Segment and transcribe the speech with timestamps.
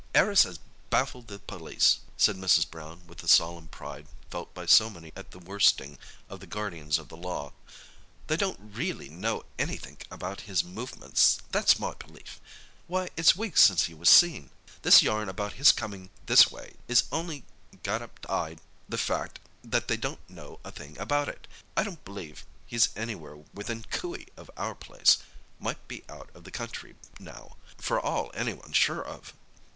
[0.15, 0.59] "'Arris 'as
[0.89, 2.67] baffled the police," said Mrs.
[2.67, 6.97] Brown, with the solemn pride felt by so many at the worsting of the guardians
[6.97, 7.53] of the law.
[8.25, 12.39] "They don't reely know anythink about his movements, that's my belief.
[12.87, 14.49] Why, it's weeks since he was seen.
[14.81, 17.43] This yarn about his comin' this way is on'y
[17.83, 18.59] got up to 'ide
[18.89, 21.45] the fact that they don't know a thing about it.
[21.77, 25.19] I don't b'lieve he's anywhere within coo ee of our place.
[25.59, 29.35] Might be out of the country now, for all anyone's sure of."